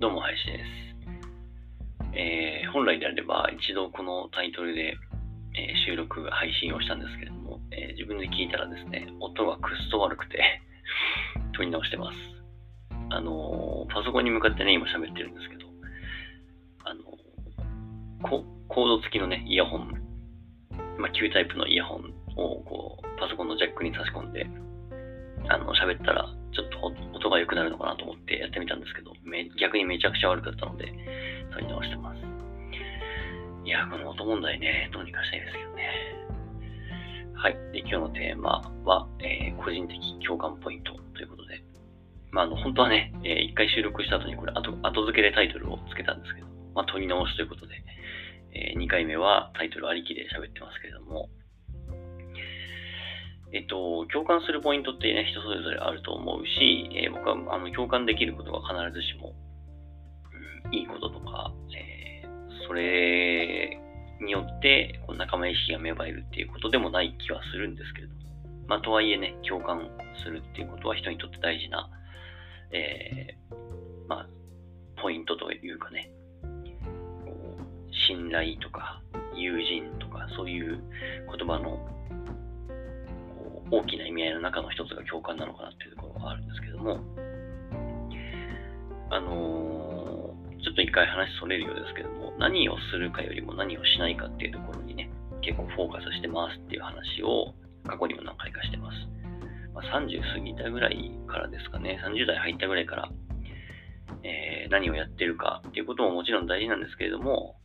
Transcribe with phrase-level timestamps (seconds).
[0.00, 2.14] どうも、林です。
[2.14, 4.94] えー、本来であれば一度このタイトルで、
[5.58, 10.38] えー、収録、配信をしたんですけれども、えー、自分で聞いたらですね、音がくっそ悪くて
[11.50, 12.16] 撮り直してます。
[13.10, 15.66] あのパソコンに向かってね、今喋ってるんですけど、
[16.84, 17.02] あの
[18.22, 19.90] ココード付きのね、イヤホン、
[20.98, 24.46] まあ、旧タイプのイヤホンをこうパソコンのジャックに差し込んで、
[25.48, 26.37] あの、喋ったら、
[27.28, 30.88] 音が良くなるのかなと思ってやってみたんですけど、め逆にめちゃくちゃ悪かったので、
[31.52, 32.18] 撮り直してます。
[33.64, 36.08] いや、この音問題ね、どうにかしたいですけどね。
[37.36, 37.54] はい。
[37.72, 41.62] で、今日のテーマは、えー、個人的共感ポイントということで、
[42.32, 47.74] まあ、あの、本当はね、えー、一回収録した後にこれ後、後付けでタイトルをつけたんですけど、まあ、撮り直しということで、
[48.54, 51.28] えー、2回目はタイトルありきで喋ってますけれども、
[53.52, 56.07] えっと、共感するポイントってね、人それぞれあると、
[57.50, 59.34] あの共感できることが必ずしも、
[60.66, 63.80] うん、いいこととか、えー、それ
[64.20, 68.20] によってこう仲間意識が芽生えるっていうことでもない気はするんですけれども、
[68.66, 69.88] まあ、とはいえね、共感
[70.24, 71.88] するっていうことは人にとって大事な、
[72.72, 74.26] えー、まあ、
[75.00, 76.10] ポイントというかね、
[78.08, 79.02] 信頼とか
[79.34, 80.82] 友人とかそういう
[81.36, 81.78] 言葉の
[83.70, 87.00] 大きな意味合いの中の一つが共感なのかなっていうところがあるんですけども、
[89.18, 95.10] あのー、ちょっと一回話それるようですけども、何をするかよりも何をしないかっていうところにね、
[95.42, 97.50] 結構フォーカスしてますっていう話を
[97.82, 98.96] 過去にも何回かしてます。
[99.74, 103.10] まあ、30過ぎたぐらいからですかね、30代入ったぐらいから、
[104.22, 107.56] えー、何をやってるかっていうことももちろん大事なんですけれども、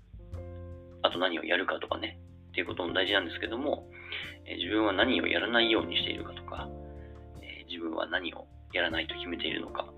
[1.03, 2.17] あと何をやるかとかね、
[2.49, 3.85] っていうことも大事なんですけども、
[4.45, 6.67] え自分は何をやらないようにしているかとか、
[7.41, 9.93] え自分は何をやらないと決めているのか、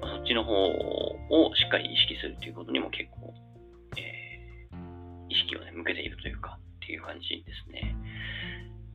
[0.00, 3.34] まあ、そっちの方をしっかり意識するっていうことにも結構、
[3.96, 7.94] えー、意識をね、向けているというか、っていう感じですね。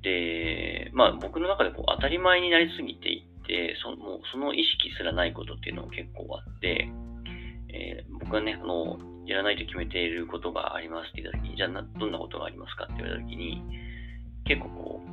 [0.04, 6.90] で、まあ僕の中でこう当たり前になりすぎていて、そのその意識すらないことっていうのも結構あって、
[7.74, 11.70] えー、僕はね、あの、やらないと決めていることがありますって言った時に、じゃあ
[12.00, 13.62] どんなことがありますかって言われた時に、
[14.46, 15.10] 結構こう、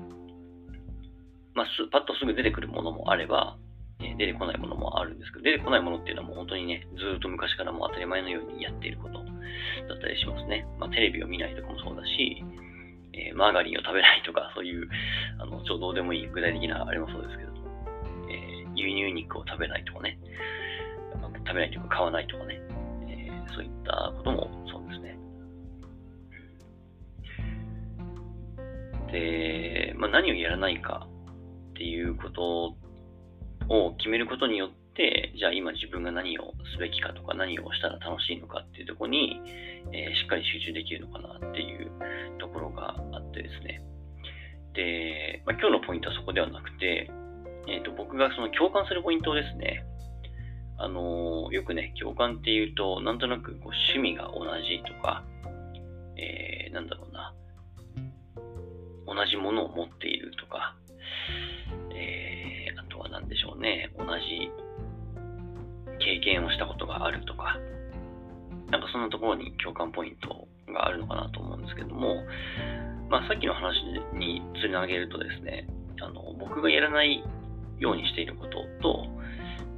[1.54, 3.56] まあ、す、パッとすぐ出てくるものもあれば、
[4.00, 10.66] え出てこないものもあるんですけど、出てこないものっていうのはもう本当にね、ずっと昔からもう当たり前のようにやっていることだったりしますね。
[10.78, 12.42] まあ、テレビを見ないとかもそうだし、
[13.12, 14.88] えー、マーガリンを食べないとか、そういう、
[15.38, 17.52] あの、ちょうどどうでもいい具体的なあれもそうですけど、
[18.30, 20.18] えー、輸入肉を食べないとかね、
[21.46, 22.60] 食べないというか買わないとかね、
[23.08, 25.18] えー、そういったこともそうですね。
[29.12, 31.06] で、まあ、何をやらないか
[31.70, 32.74] っていうこと
[33.68, 39.40] を決めることによって、じゃあ今自分が何をすべきかとか何をしたら楽しいのかっていうとこに、
[39.92, 41.90] えー、しっかり集中できるのかなっていう
[42.38, 43.82] ところがあってですね。
[44.74, 47.10] で、まあ、今日のポイントはそこではなくて、
[47.68, 49.84] えっ、ー、と、僕がその共感するポイントですね、
[50.76, 55.24] あのー、よくね、共感っていうと、なんとなくこう趣味が同じとか、
[56.16, 57.34] えー、なんだろうな、
[59.06, 60.76] 同じものを持っているとか、
[63.64, 64.52] ね、同じ
[65.98, 67.56] 経験をしたことがあるとか、
[68.70, 72.22] なんかそんなところに共感ポイントがあるのかなと思うんですけども、
[73.08, 73.80] まあさっきの話
[74.12, 75.66] につなげるとですね、
[76.02, 77.24] あの、僕がやらない
[77.78, 79.08] ようにしていることと、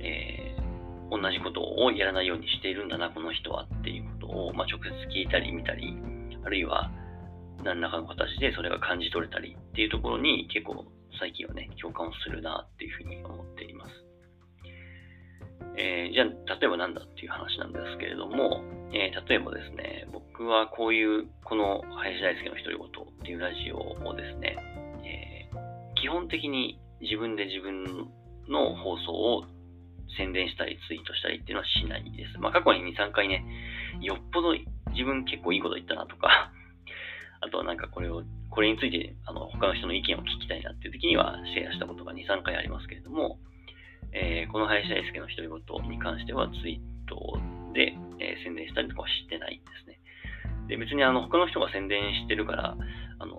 [0.00, 5.96] えー、同じことをやらないようにしているんだな、この人はっていうことを、まあ、直接聞いたり見たり、
[6.44, 6.90] あるいは、
[7.62, 10.84] 何らかの形でそれが感じ取れたりっていうところに結構
[11.18, 13.92] 最近はね、共感をするなっていうふうに思っています。
[15.78, 24.56] えー、じゃあ、例えば何だっていう話なんですけれども、えー、例えばですね、僕はこういう、この林大輔の独り言っていうラジオをですね、
[25.04, 28.08] えー、基本的に自分で自分
[28.48, 29.44] の放送を
[30.16, 32.38] 宣伝したりツイートしたりっていうのはしないです。
[32.38, 33.44] まあ過去に2、3回ね、
[34.00, 34.54] よっぽど
[34.92, 36.52] 自分結構いいこと言ったなとか、
[37.46, 43.38] あとはなんかこれを、これについて、あの、他の人の意見を聞きたいなっていう時にはシェアしたことが2、3回ありますけれども、
[44.12, 47.38] えー、この林大輔の独り言に関してはツイート
[47.72, 50.00] で、えー、宣伝したりとかはしてないんですね。
[50.68, 53.36] で、別にあの、他の人が宣伝してるから、あの、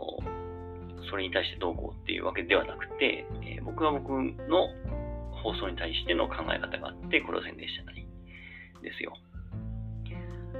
[1.09, 4.69] それに対してどうこうっていうわけではなくて、えー、僕は僕の
[5.43, 9.13] 放送に対しての考え方があって、これを宣伝してないんですよ。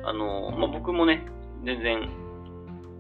[0.04, 1.24] あの、まあ、僕もね、
[1.64, 2.27] 全然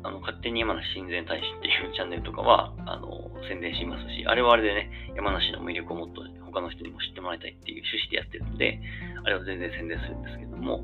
[0.07, 8.79] あの、勝手に山梨親善大使っていうチャンネルとかは、あの、宣伝しますし、あれはあれでね、山梨の魅力をもっと他の人にも知ってもらいたいっていう趣旨でやってるので、
[9.25, 10.83] あれは全然宣伝するんですけども、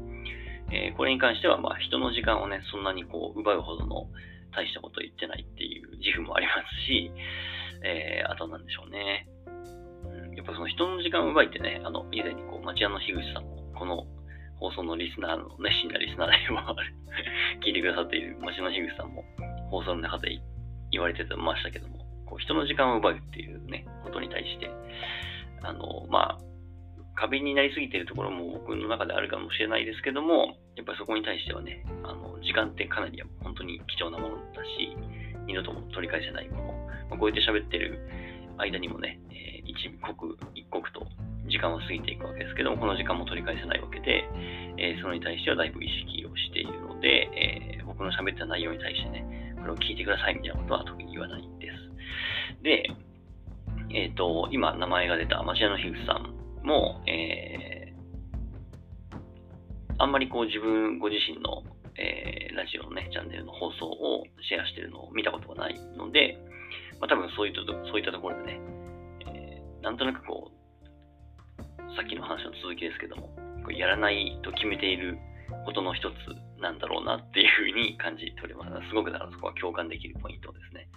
[0.72, 4.08] えー、これに関しては、まあ、人の時間をね、そんなにこう、奪うほどの
[4.52, 7.12] 大したこと言ってないっていう自負もありますし、
[7.84, 9.28] えー、あとなんでしょうね。
[10.04, 14.06] うん、やっぱその人の時間を奪いってね、あの、以前にこう、町屋の樋口さんも、この
[14.64, 16.96] 放送のリスナーの熱心なリスナーでもある
[17.68, 19.26] 聞いてくださっている町の樋口さんも、
[19.70, 20.40] 放送の中で
[20.90, 24.72] 言われてましたけども、こう人の時間を奪うっていうね、ことに対して、
[25.64, 26.42] あの、まあ、
[27.16, 34.96] 過敏になりすぎてるところも僕の中であるかもしれないですけども、やっぱりそこに対してはね、あの時間ってかなり本当に貴重なものだし、
[35.46, 36.64] 二度とも取り返せないもの。
[37.10, 38.00] まあ、こうやって喋ってる
[38.58, 41.06] 間にもね、えー、一刻一刻と
[41.48, 44.24] 時間は過ぎていくわけですけども、この時間も取り返せないわけで、
[44.78, 52.64] えー、それに対してはだいぶ意識をしているので、えー、僕の喋った内容に対してね、これを聞いてくださいみたいなことは特に言わないんです。
[52.64, 52.84] で、
[53.92, 57.94] えっ、ー、と、今名前が出た町屋の樋口さんも、え、
[60.00, 61.64] あんまりこう自分ご自身の、
[61.96, 66.38] え、ラジオのね、チャンネルの放送をシェアしてるのを見たことがないので、
[67.00, 68.60] まあ、多分そういったそういったところでね、
[69.28, 70.63] え、なんとなくこう、
[71.96, 73.30] さっきの話の続きですけども、
[73.64, 75.18] こうやらないと決めている
[75.66, 78.90] ことの一つなんだろうなっていうふうに感じております。
[78.90, 80.88] すごくだからそこは共感できるポイントですね。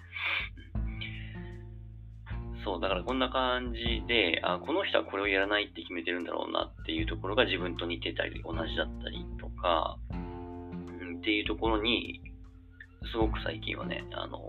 [2.65, 12.21] そう、だからこんな感じで、あ、この人はこれをやらないって決めてるんだろうなっていうところが自分と似てたり、同じだったりとか、うん、っていうところに、
[13.13, 14.41] すごく最近はね、あの、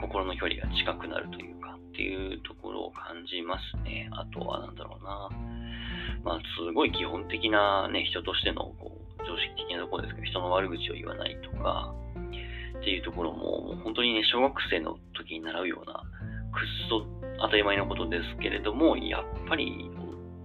[0.00, 1.55] 心の距離が近くなるという、
[1.96, 4.10] っていうところを感じますね。
[4.12, 5.32] あとはなんだろうな。
[6.22, 11.94] まあ、すごい基本的なね、人としてのこう常識的なところですけど、人の悪口を言わないとか、
[12.76, 16.04] っていうところも、もう本当にね、小学生の時に習うような、
[16.52, 17.06] くっそ
[17.40, 19.88] 当たり前のことですけれども、やっぱり、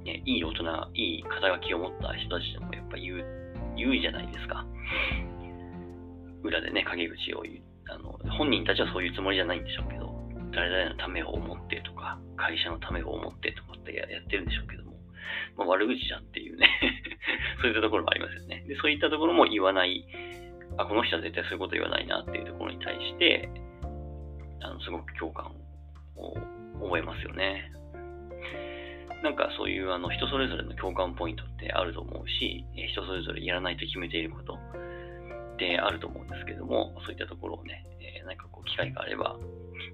[0.06, 0.64] ね、いい大人、
[0.96, 3.26] いい肩書きを持った人たちでもやっぱ言う、
[3.76, 4.66] 言うじゃないですか。
[6.44, 7.62] 裏でね、陰口を言う。
[7.90, 10.11] あの、本人たちはそういうつもりじゃないんでしょうけど、
[10.52, 14.92] 誰々のためを思ってとか、会社のためを思ってとかってやってるんでしょうけども、
[15.58, 16.68] まあ、悪口じゃんっていうね
[17.62, 18.64] そういったところもありますよね。
[18.68, 20.06] で、そういったところも言わない、
[20.78, 23.50] あ、この人は絶対そういうこと言わないなっていうところに対して、
[24.62, 25.56] あの、すごく共感
[26.16, 26.36] を
[26.84, 27.72] 覚えますよね。
[29.24, 34.58] なんかそういうあの人それぞれの共感ポイントってあると思うし、人それぞれやらないと決めていること
[35.62, 39.38] ってあると思うんですけども、そういったところをね、えー、なんかこう機会があれば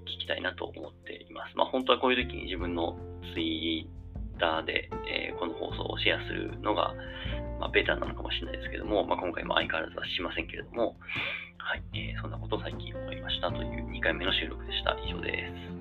[0.08, 1.56] 聞きたいなと思っています。
[1.56, 2.96] まあ本当はこういう時に自分の
[3.34, 6.94] ツイッターで、えー、この放送をシェアするのが、
[7.60, 10.96] まあ、ベターなのかもしれないですけども、まあ、今回も相変わらずはしませんけれども、
[11.58, 14.96] はい、えー、そんなことを最近思いましたという2回目の収録でした。
[15.04, 15.77] 以上です。